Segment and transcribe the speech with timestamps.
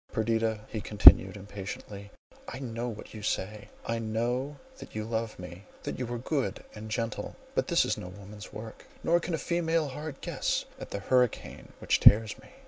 [0.11, 2.09] "Perdita," he continued, impatiently,
[2.47, 6.17] "I know what you would say; I know that you love me, that you are
[6.17, 10.89] good and gentle; but this is no woman's work—nor can a female heart guess at
[10.89, 12.49] the hurricane which tears me!"